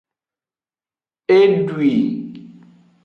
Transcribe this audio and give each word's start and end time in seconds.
E 1.37 1.39
dwui. 1.67 1.91